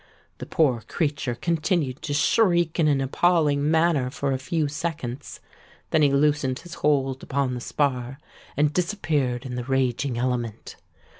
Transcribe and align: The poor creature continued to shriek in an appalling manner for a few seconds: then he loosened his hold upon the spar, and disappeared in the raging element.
The 0.39 0.47
poor 0.47 0.81
creature 0.87 1.35
continued 1.35 2.01
to 2.01 2.13
shriek 2.15 2.79
in 2.79 2.87
an 2.87 3.01
appalling 3.01 3.69
manner 3.69 4.09
for 4.09 4.31
a 4.31 4.39
few 4.39 4.67
seconds: 4.67 5.39
then 5.91 6.01
he 6.01 6.09
loosened 6.11 6.57
his 6.57 6.73
hold 6.73 7.21
upon 7.21 7.53
the 7.53 7.61
spar, 7.61 8.17
and 8.57 8.73
disappeared 8.73 9.45
in 9.45 9.53
the 9.53 9.63
raging 9.63 10.17
element. 10.17 10.75